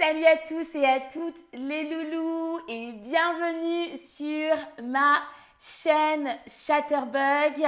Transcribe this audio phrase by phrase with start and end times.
[0.00, 5.22] Salut à tous et à toutes les loulous et bienvenue sur ma
[5.60, 7.66] chaîne Chatterbug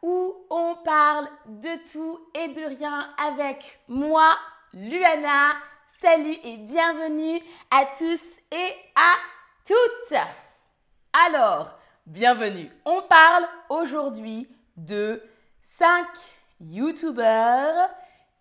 [0.00, 4.36] où on parle de tout et de rien avec moi,
[4.72, 5.54] Luana.
[5.98, 7.40] Salut et bienvenue
[7.72, 9.14] à tous et à
[9.66, 10.20] toutes.
[11.26, 11.76] Alors,
[12.06, 12.70] bienvenue.
[12.84, 15.20] On parle aujourd'hui de
[15.62, 16.06] 5
[16.60, 17.90] youtubeurs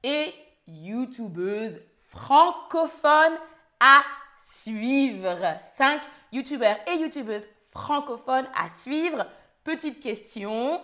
[0.03, 0.31] et
[0.67, 1.81] youtubeuses
[2.11, 3.37] francophones
[3.79, 4.03] à
[4.37, 5.37] suivre.
[5.75, 6.01] 5
[6.31, 9.25] youtubeurs et youtubeuses francophones à suivre.
[9.63, 10.81] Petite question.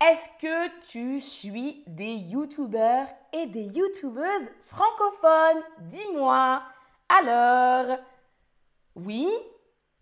[0.00, 5.62] Est-ce que tu suis des youtubeurs et des youtubeuses francophones?
[5.80, 6.62] Dis-moi.
[7.08, 7.98] Alors,
[8.96, 9.28] oui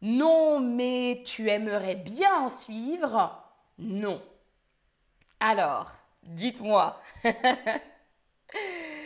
[0.00, 3.42] Non, mais tu aimerais bien en suivre?
[3.78, 4.22] Non.
[5.38, 5.90] Alors,
[6.22, 7.00] dites-moi.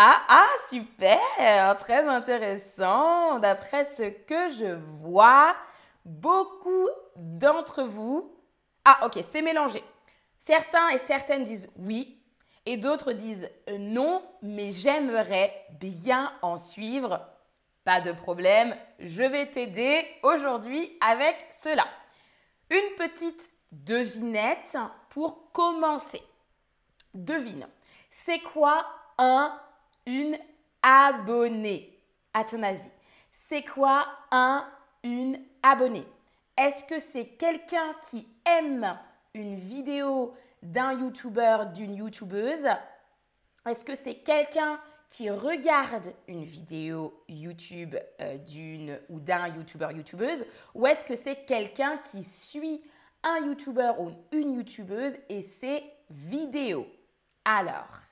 [0.00, 3.40] ah, ah, super, très intéressant.
[3.40, 5.56] D'après ce que je vois,
[6.04, 8.32] beaucoup d'entre vous...
[8.84, 9.82] Ah, ok, c'est mélangé.
[10.38, 12.22] Certains et certaines disent oui
[12.64, 17.26] et d'autres disent non, mais j'aimerais bien en suivre.
[17.82, 21.86] Pas de problème, je vais t'aider aujourd'hui avec cela.
[22.70, 24.76] Une petite devinette
[25.10, 26.22] pour commencer.
[27.14, 27.66] Devine,
[28.10, 28.86] c'est quoi
[29.18, 29.58] un,
[30.08, 30.38] une
[30.82, 31.94] abonnée
[32.32, 32.90] à ton avis.
[33.30, 34.66] C'est quoi un,
[35.04, 36.06] une abonnée?
[36.56, 38.98] Est-ce que c'est quelqu'un qui aime
[39.34, 42.66] une vidéo d'un youtubeur, d'une youtubeuse?
[43.66, 50.46] Est-ce que c'est quelqu'un qui regarde une vidéo YouTube euh, d'une ou d'un youtubeur, youtubeuse?
[50.74, 52.82] Ou est-ce que c'est quelqu'un qui suit
[53.22, 56.86] un youtubeur ou une youtubeuse et ses vidéos?
[57.44, 58.07] Alors,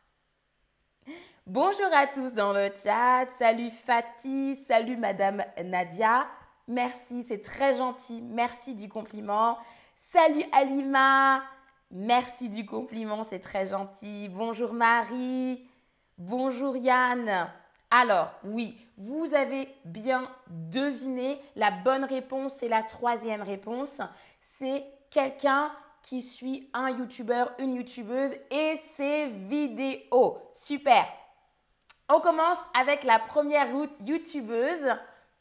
[1.47, 3.27] bonjour à tous dans le chat.
[3.31, 6.27] Salut Fatih, salut Madame Nadia.
[6.69, 8.23] Merci, c'est très gentil.
[8.23, 9.59] Merci du compliment.
[9.95, 11.43] Salut Alima.
[11.91, 14.29] Merci du compliment, c'est très gentil.
[14.29, 15.69] Bonjour Marie.
[16.19, 17.49] Bonjour Yann.
[17.91, 21.39] Alors, oui, vous avez bien deviné.
[21.55, 24.01] La bonne réponse, c'est la troisième réponse.
[24.41, 25.71] C'est quelqu'un
[26.07, 30.39] qui suit un youtubeur, une youtubeuse et ses vidéos.
[30.55, 31.05] Super.
[32.09, 34.87] On commence avec la première route youtubeuse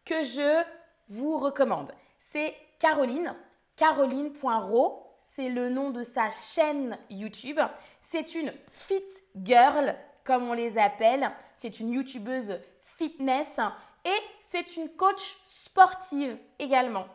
[0.04, 0.64] que je
[1.08, 1.92] vous recommande.
[2.20, 3.36] C'est Caroline
[3.76, 7.60] Caroline.ro, c'est le nom de sa chaîne YouTube.
[8.02, 9.04] C'est une fit
[9.36, 11.30] girl, comme on les appelle.
[11.58, 12.60] C'est une youtubeuse
[12.98, 13.60] fitness
[14.04, 17.06] et c'est une coach sportive également.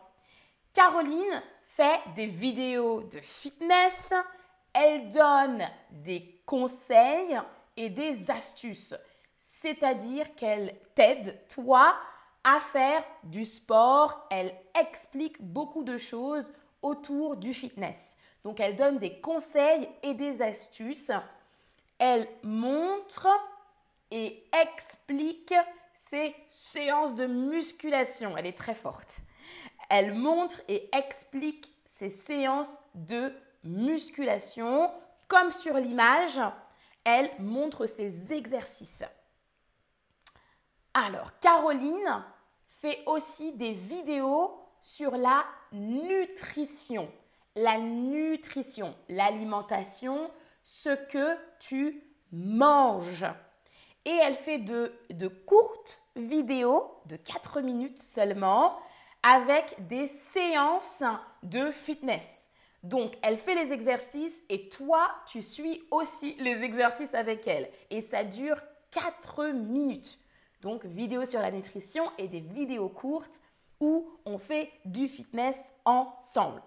[0.71, 1.41] Caroline
[1.75, 4.11] fait des vidéos de fitness,
[4.73, 7.39] elle donne des conseils
[7.77, 8.93] et des astuces.
[9.47, 11.95] C'est-à-dire qu'elle t'aide, toi,
[12.43, 14.27] à faire du sport.
[14.29, 18.17] Elle explique beaucoup de choses autour du fitness.
[18.43, 21.11] Donc elle donne des conseils et des astuces.
[21.99, 23.27] Elle montre
[24.09, 25.53] et explique
[25.93, 28.35] ses séances de musculation.
[28.35, 29.21] Elle est très forte.
[29.93, 33.33] Elle montre et explique ses séances de
[33.65, 34.89] musculation.
[35.27, 36.39] Comme sur l'image,
[37.03, 39.03] elle montre ses exercices.
[40.93, 42.23] Alors, Caroline
[42.69, 45.43] fait aussi des vidéos sur la
[45.73, 47.11] nutrition.
[47.57, 50.31] La nutrition, l'alimentation,
[50.63, 52.01] ce que tu
[52.31, 53.25] manges.
[54.05, 58.79] Et elle fait de, courtes vidéos de 4 minutes seulement
[59.23, 61.03] avec des séances
[61.43, 62.47] de fitness.
[62.83, 67.69] Donc, elle fait les exercices et toi, tu suis aussi les exercices avec elle.
[67.91, 68.59] Et ça dure
[68.91, 70.19] 4 minutes.
[70.61, 73.39] Donc, vidéo sur la nutrition et des vidéos courtes
[73.79, 76.61] où on fait du fitness ensemble.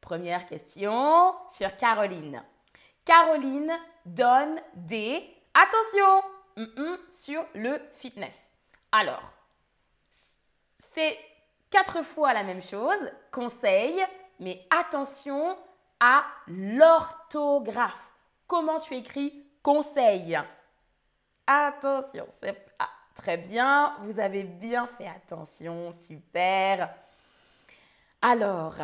[0.00, 2.42] Première question sur Caroline.
[3.04, 3.72] Caroline
[4.04, 5.28] donne des...
[5.54, 6.22] Attention
[7.10, 8.52] sur le fitness.
[8.90, 9.22] Alors,
[10.76, 11.16] c'est
[11.74, 14.00] quatre fois la même chose, conseil,
[14.38, 15.58] mais attention
[15.98, 18.12] à l'orthographe.
[18.46, 20.38] Comment tu écris conseil?
[21.44, 22.64] Attention, c'est
[23.16, 26.94] très bien, vous avez bien fait attention, super.
[28.22, 28.76] Alors,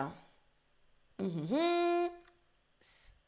[1.20, 2.10] mhm,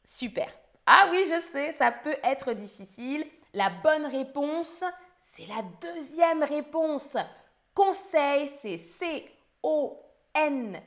[0.03, 0.49] super.
[0.85, 3.25] Ah oui, je sais, ça peut être difficile.
[3.53, 4.83] La bonne réponse,
[5.17, 7.15] c'est la deuxième réponse.
[7.73, 9.32] Conseil, c'est
[9.63, 10.81] C-O-N-S-E-I-L-S.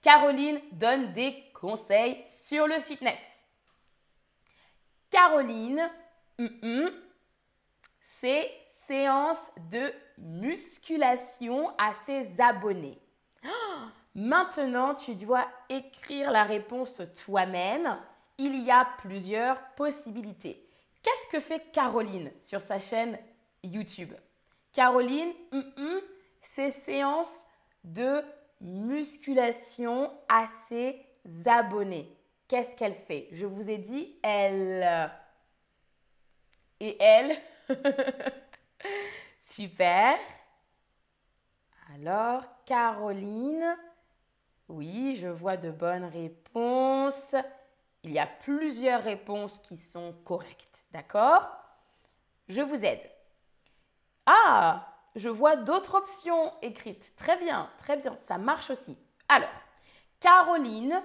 [0.00, 3.46] Caroline donne des conseils sur le fitness.
[5.10, 5.88] Caroline
[8.00, 12.98] c'est séance de musculation à ses abonnés.
[14.14, 17.98] Maintenant, tu dois écrire la réponse toi-même.
[18.38, 20.68] Il y a plusieurs possibilités.
[21.02, 23.18] Qu'est-ce que fait Caroline sur sa chaîne
[23.62, 24.12] YouTube?
[24.72, 25.32] Caroline,
[26.40, 27.44] c'est séance
[27.84, 28.22] de
[28.60, 30.98] musculation à ses
[31.44, 32.16] abonnés.
[32.48, 33.28] Qu'est-ce qu'elle fait?
[33.32, 35.10] Je vous ai dit, elle...
[36.80, 37.36] Et elle
[39.38, 40.16] Super.
[41.94, 43.76] Alors, Caroline,
[44.68, 47.34] oui, je vois de bonnes réponses.
[48.02, 51.48] Il y a plusieurs réponses qui sont correctes, d'accord?
[52.48, 53.08] Je vous aide.
[54.26, 57.14] Ah, je vois d'autres options écrites.
[57.16, 58.96] Très bien, très bien, ça marche aussi.
[59.28, 59.48] Alors,
[60.20, 61.02] Caroline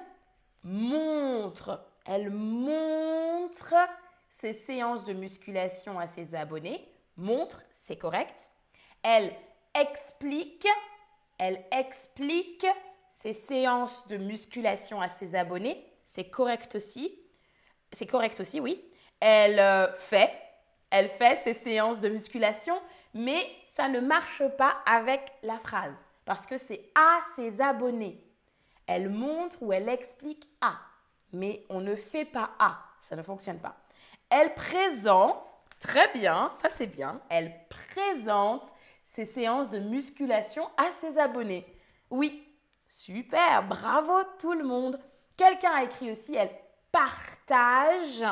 [0.64, 3.74] montre, elle montre
[4.30, 6.88] ses séances de musculation à ses abonnés.
[7.16, 8.52] Montre, c'est correct.
[9.02, 9.34] Elle
[9.74, 10.68] explique,
[11.38, 12.68] elle explique
[13.10, 15.84] ses séances de musculation à ses abonnés.
[16.06, 17.20] C'est correct aussi.
[17.92, 18.84] C'est correct aussi, oui.
[19.20, 20.32] Elle euh, fait,
[20.92, 22.80] elle fait ses séances de musculation,
[23.14, 28.24] mais ça ne marche pas avec la phrase parce que c'est à ses abonnés.
[28.86, 30.78] Elle montre ou elle explique à,
[31.34, 32.80] mais on ne fait pas à.
[33.02, 33.76] Ça ne fonctionne pas.
[34.30, 35.46] Elle présente,
[35.80, 38.74] très bien, ça c'est bien, elle présente
[39.06, 41.66] ses séances de musculation à ses abonnés.
[42.10, 42.46] Oui,
[42.86, 45.00] super, bravo tout le monde.
[45.38, 46.52] Quelqu'un a écrit aussi, elle
[46.92, 48.26] partage,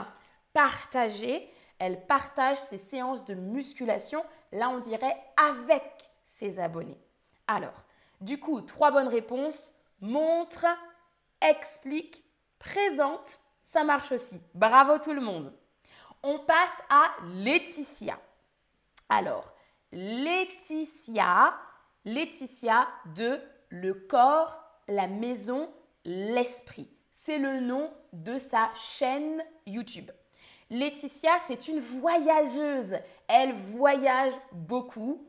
[0.54, 1.50] partager,
[1.80, 5.84] elle partage ses séances de musculation, là on dirait avec
[6.26, 7.00] ses abonnés.
[7.48, 7.84] Alors,
[8.22, 10.66] du coup, trois bonnes réponses, montre,
[11.42, 12.24] explique,
[12.60, 14.42] présente, ça marche aussi.
[14.54, 15.54] Bravo tout le monde.
[16.24, 18.20] On passe à Laetitia.
[19.10, 19.54] Alors,
[19.92, 21.56] Laetitia,
[22.06, 23.40] Laetitia de
[23.70, 25.70] Le corps, la maison,
[26.04, 26.90] l'esprit.
[27.14, 30.12] C'est le nom de sa chaîne YouTube.
[30.76, 32.98] Laetitia, c'est une voyageuse.
[33.30, 35.26] Elle voyage beaucoup,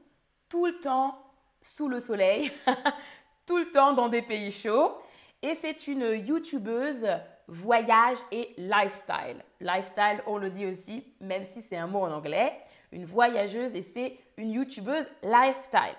[0.49, 1.17] tout le temps
[1.61, 2.51] sous le soleil,
[3.47, 4.97] tout le temps dans des pays chauds.
[5.43, 7.07] Et c'est une YouTubeuse
[7.47, 9.45] voyage et lifestyle.
[9.61, 12.53] Lifestyle, on le dit aussi, même si c'est un mot en anglais.
[12.91, 15.97] Une voyageuse et c'est une YouTubeuse lifestyle.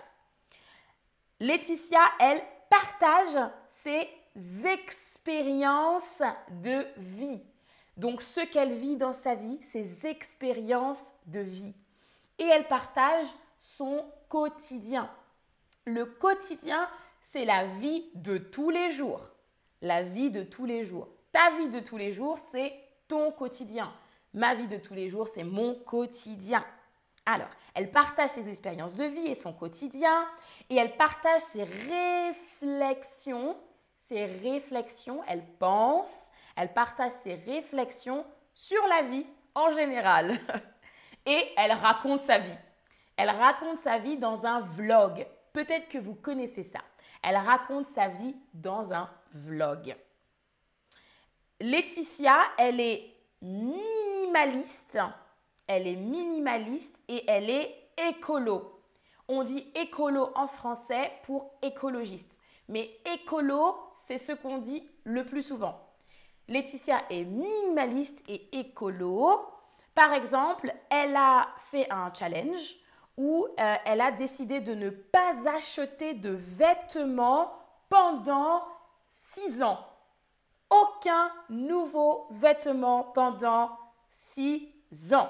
[1.40, 4.10] Laetitia, elle partage ses
[4.66, 7.42] expériences de vie.
[7.98, 11.74] Donc ce qu'elle vit dans sa vie, ses expériences de vie.
[12.40, 13.28] Et elle partage
[13.60, 15.10] son quotidien.
[15.86, 16.88] Le quotidien,
[17.22, 19.32] c'est la vie de tous les jours.
[19.82, 21.08] La vie de tous les jours.
[21.32, 22.74] Ta vie de tous les jours, c'est
[23.08, 23.92] ton quotidien.
[24.34, 26.64] Ma vie de tous les jours, c'est mon quotidien.
[27.26, 30.28] Alors, elle partage ses expériences de vie et son quotidien,
[30.70, 33.58] et elle partage ses réflexions,
[33.98, 40.38] ses réflexions, elle pense, elle partage ses réflexions sur la vie en général.
[41.25, 42.57] Et elle raconte sa vie.
[43.15, 45.25] Elle raconte sa vie dans un vlog.
[45.54, 46.80] Peut-être que vous connaissez ça.
[47.21, 49.95] Elle raconte sa vie dans un vlog.
[51.59, 55.00] Laetitia, elle est minimaliste.
[55.68, 57.75] Elle est minimaliste et elle est
[58.10, 58.82] écolo.
[59.27, 62.39] On dit écolo en français pour écologiste.
[62.70, 65.87] Mais écolo, c'est ce qu'on dit le plus souvent.
[66.48, 69.46] Laetitia est minimaliste et écolo.
[69.94, 72.75] Par exemple, elle a fait un challenge
[73.18, 77.51] où euh, elle a décidé de ne pas acheter de vêtements
[77.89, 78.63] pendant
[79.10, 79.80] six ans
[80.70, 83.72] aucun nouveau vêtement pendant
[84.12, 84.74] six
[85.13, 85.30] ans.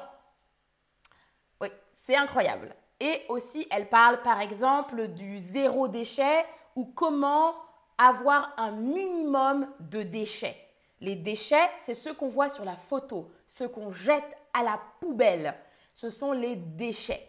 [1.62, 2.76] Oui, c'est incroyable.
[3.00, 6.46] Et aussi, elle parle par exemple du zéro déchet
[6.76, 7.54] ou comment
[7.98, 10.67] avoir un minimum de déchets.
[11.00, 15.56] Les déchets, c'est ceux qu'on voit sur la photo, ceux qu'on jette à la poubelle.
[15.94, 17.28] Ce sont les déchets.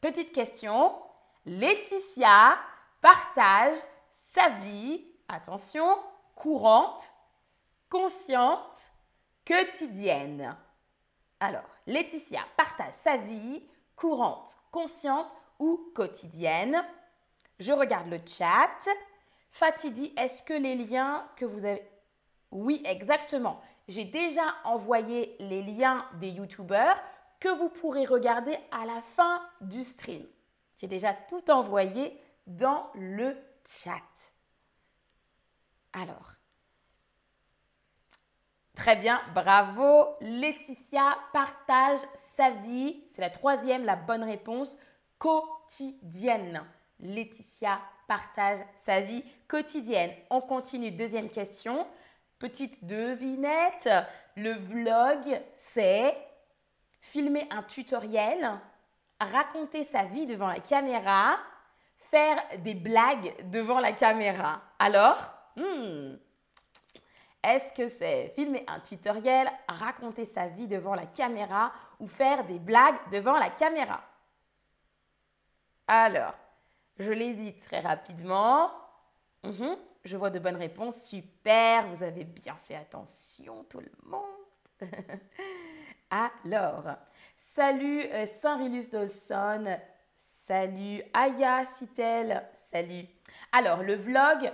[0.00, 0.94] Petite question,
[1.44, 2.58] Laetitia
[3.00, 3.76] partage
[4.12, 5.86] sa vie, attention,
[6.34, 7.16] courante
[7.88, 8.90] consciente,
[9.46, 10.56] quotidienne.
[11.40, 13.62] Alors, Laetitia partage sa vie
[13.94, 16.84] courante, consciente ou quotidienne.
[17.58, 18.88] Je regarde le chat.
[19.50, 21.82] Fatih est-ce que les liens que vous avez...
[22.56, 23.60] Oui, exactement.
[23.86, 26.96] J'ai déjà envoyé les liens des youtubeurs
[27.38, 30.24] que vous pourrez regarder à la fin du stream.
[30.78, 33.36] J'ai déjà tout envoyé dans le
[33.66, 34.32] chat.
[35.92, 36.32] Alors,
[38.74, 40.16] Très bien, bravo.
[40.20, 43.02] Laetitia partage sa vie.
[43.08, 44.76] C'est la troisième, la bonne réponse.
[45.18, 46.62] Quotidienne.
[47.00, 50.10] Laetitia partage sa vie quotidienne.
[50.28, 51.86] On continue, deuxième question.
[52.38, 53.88] Petite devinette.
[54.36, 56.16] Le vlog, c'est
[57.00, 58.60] filmer un tutoriel,
[59.20, 61.38] raconter sa vie devant la caméra,
[61.96, 64.60] faire des blagues devant la caméra.
[64.78, 65.16] Alors,
[65.56, 66.16] hmm,
[67.42, 72.58] est-ce que c'est filmer un tutoriel, raconter sa vie devant la caméra ou faire des
[72.58, 74.02] blagues devant la caméra?
[75.86, 76.34] Alors,
[76.98, 78.72] je l'ai dit très rapidement.
[79.44, 79.76] Mhm,
[80.06, 81.02] je vois de bonnes réponses.
[81.02, 84.22] Super, vous avez bien fait attention, tout le monde.
[86.10, 86.84] Alors,
[87.36, 89.78] salut euh, Saint-Rilus Dolson,
[90.14, 93.06] salut Aya Citel, salut.
[93.50, 94.52] Alors, le vlog,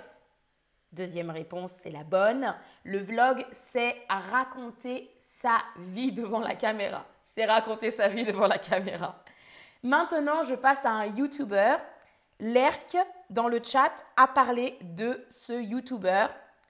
[0.92, 2.54] deuxième réponse, c'est la bonne.
[2.85, 7.04] Le vlog, c'est raconter sa vie devant la caméra.
[7.28, 9.23] C'est raconter sa vie devant la caméra.
[9.82, 11.76] Maintenant, je passe à un YouTuber.
[12.42, 12.96] Lerk,
[13.30, 16.26] dans le chat, a parlé de ce YouTuber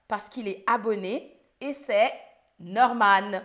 [0.07, 2.13] parce qu'il est abonné et c'est
[2.59, 3.41] Norman.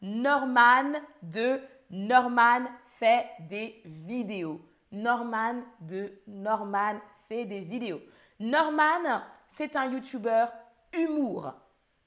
[0.00, 1.60] Norman de
[1.90, 4.60] Norman fait des vidéos.
[4.92, 8.00] Norman de Norman fait des vidéos.
[8.38, 10.46] Norman, c'est un YouTuber
[10.92, 11.52] humour.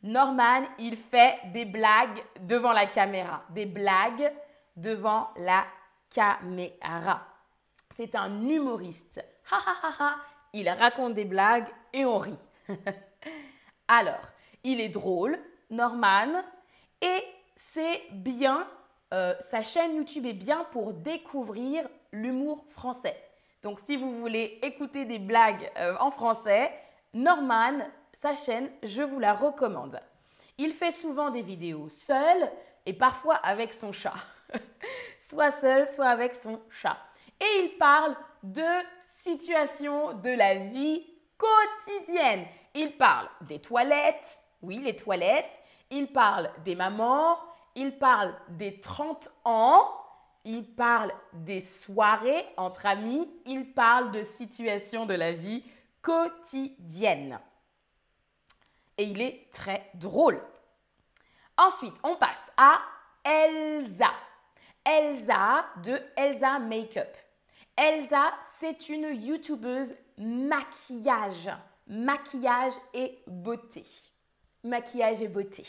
[0.03, 3.44] Norman, il fait des blagues devant la caméra.
[3.50, 4.32] Des blagues
[4.77, 5.65] devant la
[6.10, 7.27] caméra.
[7.94, 9.22] C'est un humoriste.
[9.52, 10.16] Ha ha ha ha.
[10.54, 12.40] Il raconte des blagues et on rit.
[13.88, 14.32] Alors,
[14.64, 15.38] il est drôle,
[15.70, 16.44] Norman,
[17.02, 17.24] et
[17.56, 18.68] c'est bien,
[19.14, 23.16] euh, sa chaîne YouTube est bien pour découvrir l'humour français.
[23.62, 26.72] Donc si vous voulez écouter des blagues euh, en français,
[27.14, 27.80] Norman,
[28.14, 30.00] sa chaîne, je vous la recommande.
[30.58, 32.52] Il fait souvent des vidéos seul
[32.86, 34.14] et parfois avec son chat.
[35.20, 36.98] soit seul, soit avec son chat.
[37.40, 38.62] Et il parle de
[39.25, 41.03] situations de la vie
[41.38, 42.46] quotidienne.
[42.75, 45.63] Il parle des toilettes, oui, les toilettes.
[45.89, 47.39] Il parle des mamans,
[47.75, 49.91] il parle des 30 ans,
[50.44, 55.63] il parle des soirées entre amis, il parle de situations de la vie
[56.03, 57.39] quotidienne.
[58.98, 60.39] Et il est très drôle.
[61.58, 62.79] Ensuite, on passe à
[63.24, 64.12] Elsa.
[64.84, 67.25] Elsa de Elsa Makeup.
[67.77, 71.50] Elsa, c'est une youtubeuse maquillage.
[71.88, 73.84] Maquillage et beauté
[74.65, 75.63] maquillage et beauté.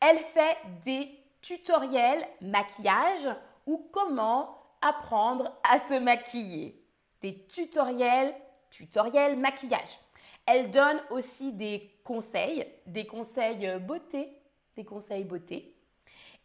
[0.00, 1.08] Elle fait des
[1.40, 3.28] tutoriels maquillage
[3.66, 6.76] ou comment apprendre à se maquiller.
[7.22, 8.34] Des tutoriels,
[8.70, 9.98] tutoriels maquillage.
[10.46, 14.28] Elle donne aussi des conseils, des conseils beauté,
[14.76, 15.74] des conseils beauté.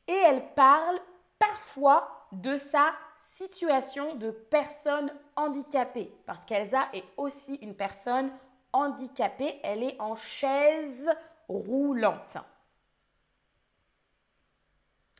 [0.08, 1.00] Et elle parle
[1.40, 8.32] parfois de sa situation de personne handicapée, parce qu'Elsa est aussi une personne
[8.74, 11.10] handicapée, elle est en chaise
[11.48, 12.38] roulante.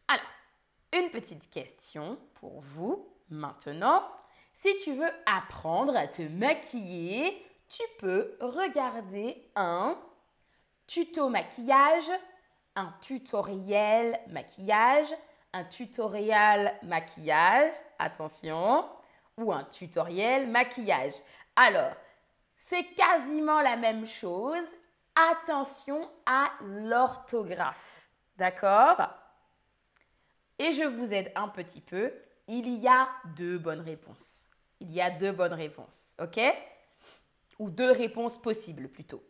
[0.08, 0.26] Alors,
[0.94, 4.04] une petite question pour vous maintenant.
[4.54, 9.98] Si tu veux apprendre à te maquiller, tu peux regarder un
[10.88, 12.12] tuto maquillage,
[12.76, 15.14] un tutoriel maquillage,
[15.56, 18.90] un tutoriel maquillage, attention,
[19.38, 21.14] ou un tutoriel maquillage.
[21.56, 21.96] Alors,
[22.58, 24.66] c'est quasiment la même chose.
[25.32, 28.06] Attention à l'orthographe.
[28.36, 28.98] D'accord?
[30.60, 32.12] Et je vous aide un petit peu.
[32.50, 33.08] Il y a
[33.38, 34.48] deux bonnes réponses.
[34.82, 36.18] Il y a deux bonnes réponses.
[36.22, 36.42] OK?
[37.60, 39.24] Ou deux réponses possibles plutôt.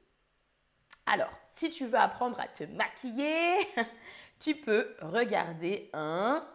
[1.05, 3.57] Alors, si tu veux apprendre à te maquiller,
[4.39, 6.45] tu peux regarder un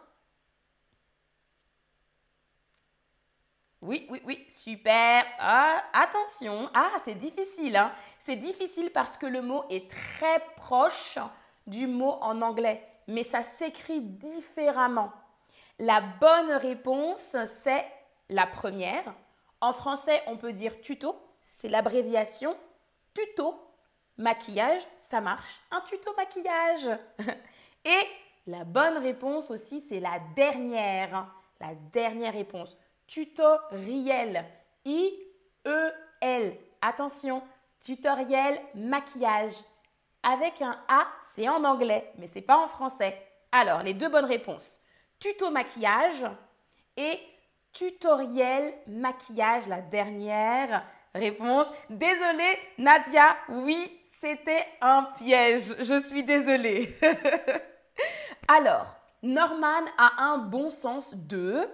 [3.81, 5.25] Oui, oui, oui, super.
[5.39, 6.69] Ah, attention.
[6.73, 7.75] Ah, c'est difficile.
[7.75, 7.91] Hein.
[8.19, 11.17] C'est difficile parce que le mot est très proche
[11.65, 15.11] du mot en anglais, mais ça s'écrit différemment.
[15.79, 17.85] La bonne réponse, c'est
[18.29, 19.15] la première.
[19.61, 21.15] En français, on peut dire tuto.
[21.43, 22.55] C'est l'abréviation
[23.15, 23.67] tuto.
[24.17, 25.59] Maquillage, ça marche.
[25.71, 26.99] Un tuto maquillage.
[27.85, 28.07] Et
[28.47, 31.27] la bonne réponse aussi, c'est la dernière.
[31.59, 32.75] La dernière réponse
[33.11, 34.45] tutoriel.
[34.85, 36.57] I-E-L.
[36.81, 37.43] Attention,
[37.81, 39.55] tutoriel maquillage.
[40.23, 43.15] Avec un A, c'est en anglais, mais c'est pas en français.
[43.51, 44.79] Alors, les deux bonnes réponses.
[45.19, 46.25] Tuto maquillage
[46.95, 47.19] et
[47.73, 50.83] tutoriel maquillage, la dernière
[51.13, 51.67] réponse.
[51.89, 56.95] Désolée, Nadia, oui, C'était un piège, je suis désolée.
[58.53, 58.87] Alors,
[59.23, 61.69] Norman a un bon sens de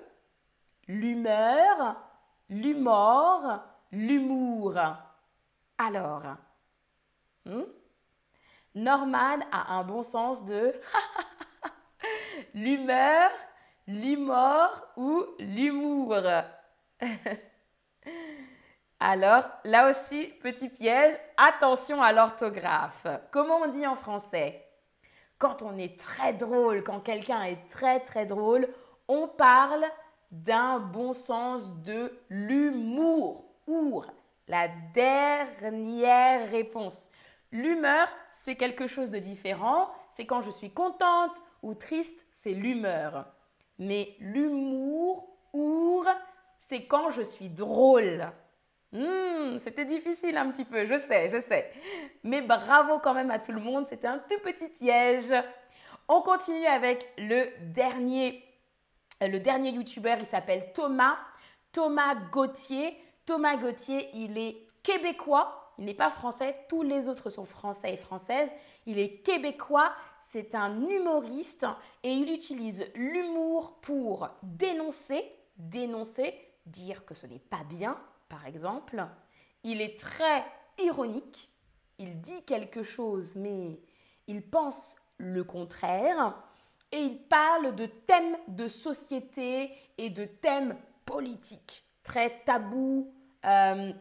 [0.87, 1.95] l'humeur,
[2.49, 4.77] l'humour, l'humour.
[5.79, 6.21] Alors,
[7.45, 7.63] hmm?
[8.75, 10.71] Norman a un bon sens de
[12.53, 13.31] l'humeur,
[13.87, 16.21] l'humour ou l'humour.
[18.99, 23.07] Alors, là aussi, petit piège, attention à l'orthographe.
[23.31, 24.66] Comment on dit en français?
[25.37, 28.67] Quand on est très drôle, quand quelqu'un est très très drôle,
[29.07, 29.85] on parle
[30.31, 33.45] d'un bon sens de l'humour.
[34.47, 37.09] La dernière réponse.
[37.51, 39.89] L'humeur, c'est quelque chose de différent.
[40.09, 43.25] C'est quand je suis contente ou triste, c'est l'humeur.
[43.77, 45.27] Mais l'humour,
[46.57, 48.31] c'est quand je suis drôle.
[48.93, 51.71] Hmm, c'était difficile un petit peu, je sais, je sais.
[52.23, 55.33] Mais bravo quand même à tout le monde, c'était un tout petit piège.
[56.07, 58.43] On continue avec le dernier,
[59.21, 61.17] le dernier youtubeur, il s'appelle Thomas,
[61.73, 62.97] Thomas Gauthier.
[63.25, 67.97] Thomas Gauthier, il est québécois, il n'est pas français, tous les autres sont français et
[67.97, 68.51] françaises.
[68.85, 69.91] Il est québécois,
[70.21, 71.65] c'est un humoriste
[72.03, 76.33] et il utilise l'humour pour dénoncer, dénoncer,
[76.65, 79.05] dire que ce n'est pas bien, par exemple.
[79.63, 80.45] Il est très
[80.79, 81.49] ironique,
[81.97, 83.79] il dit quelque chose mais
[84.27, 86.35] il pense le contraire
[86.91, 93.13] et il parle de thèmes de société et de thèmes politiques très tabous,
[93.45, 93.91] euh,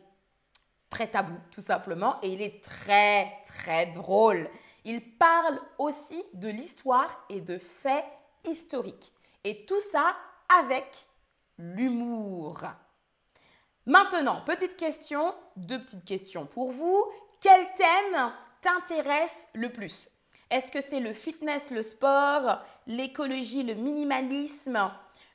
[0.90, 4.48] très tabou tout simplement et il est très très drôle.
[4.84, 8.04] Il parle aussi de l'histoire et de faits
[8.48, 10.14] historiques et tout ça
[10.60, 10.86] avec
[11.58, 12.62] l'humour.
[13.86, 17.04] Maintenant, petite question, deux petites questions pour vous.
[17.40, 20.10] Quel thème t'intéresse le plus?
[20.50, 24.90] Est-ce que c'est le fitness, le sport, l'écologie, le minimalisme,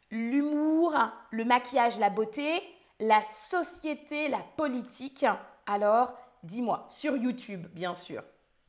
[0.10, 0.94] l'humour,
[1.32, 2.62] le maquillage, la beauté,
[3.00, 5.26] la société, la politique?
[5.66, 8.22] Alors, dis-moi, sur YouTube, bien sûr,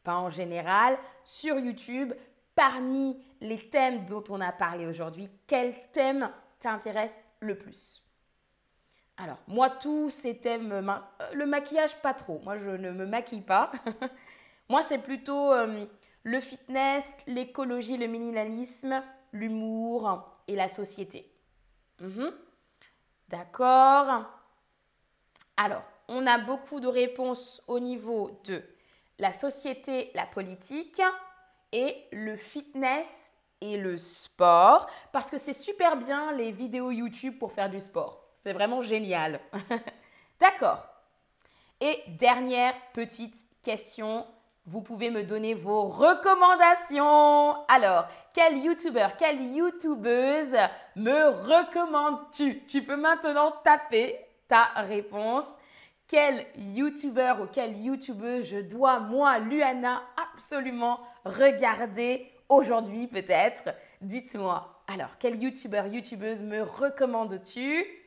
[0.04, 2.12] pas en général, sur YouTube,
[2.54, 6.30] parmi les thèmes dont on a parlé aujourd'hui, quel thème
[6.60, 8.00] t'intéresse le plus?
[9.18, 10.98] Alors, moi, tous ces thèmes, euh,
[11.34, 12.40] le maquillage, pas trop.
[12.44, 13.70] Moi, je ne me maquille pas.
[14.68, 15.86] moi, c'est plutôt euh,
[16.22, 21.30] le fitness, l'écologie, le minimalisme, l'humour et la société.
[22.00, 22.32] Mhm.
[23.28, 24.24] D'accord.
[25.56, 28.62] Alors, on a beaucoup de réponses au niveau de
[29.18, 31.00] la société, la politique
[31.70, 37.52] et le fitness et le sport parce que c'est super bien les vidéos YouTube pour
[37.52, 38.21] faire du sport.
[38.42, 39.38] C'est vraiment génial.
[40.40, 40.84] D'accord.
[41.80, 44.26] Et dernière petite question.
[44.66, 47.64] Vous pouvez me donner vos recommandations.
[47.68, 50.56] Alors, quel YouTuber, quelle YouTubeuse
[50.96, 52.64] me recommandes-tu?
[52.66, 55.44] Tu peux maintenant taper ta réponse.
[56.08, 63.68] Quel YouTuber ou quelle YouTubeuse je dois, moi, Luana, absolument regarder aujourd'hui peut-être?
[64.00, 64.82] Dites-moi.
[64.92, 68.01] Alors, quel YouTuber, YouTubeuse me recommandes-tu?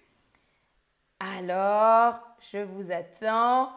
[1.20, 2.20] Alors,
[2.52, 3.72] je vous attends.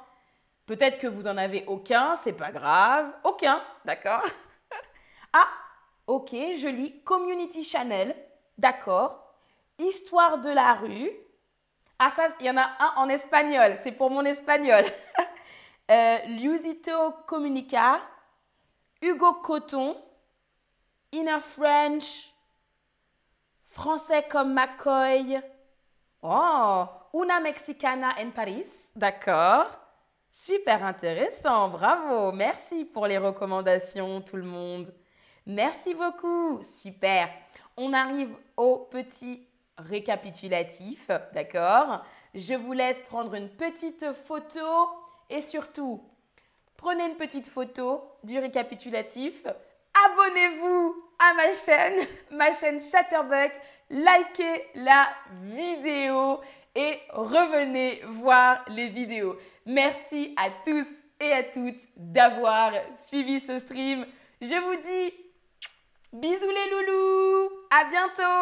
[0.66, 3.12] Peut-être que vous n'en avez aucun, c'est pas grave.
[3.24, 4.24] Aucun, d'accord?
[5.34, 5.48] Ah,
[6.06, 8.16] ok, je lis Community Channel,
[8.56, 9.34] d'accord.
[9.78, 11.10] Histoire de la rue.
[11.98, 14.84] Ah, ça, il y en a un en espagnol, c'est pour mon espagnol.
[15.90, 18.00] euh, Liusito Comunica,
[19.02, 20.02] Hugo Coton,
[21.12, 22.32] Inner French,
[23.66, 25.42] Français comme McCoy.
[26.22, 28.90] Oh, Una Mexicana en Paris.
[28.96, 29.66] D'accord.
[30.32, 31.68] Super intéressant.
[31.68, 32.32] Bravo.
[32.32, 34.92] Merci pour les recommandations, tout le monde.
[35.46, 36.60] Merci beaucoup.
[36.62, 37.28] Super.
[37.76, 39.46] On arrive au petit
[39.78, 41.08] récapitulatif.
[41.32, 42.04] D'accord?
[42.34, 44.90] Je vous laisse prendre une petite photo
[45.30, 46.02] et surtout,
[46.76, 49.46] prenez une petite photo du récapitulatif.
[50.04, 53.52] Abonnez-vous à ma chaîne, ma chaîne Chatterbug.
[53.90, 55.08] Likez la
[55.42, 56.40] vidéo
[56.74, 59.36] et revenez voir les vidéos.
[59.64, 60.86] Merci à tous
[61.20, 64.06] et à toutes d'avoir suivi ce stream.
[64.40, 65.14] Je vous dis
[66.12, 68.38] bisous les loulous, à bientôt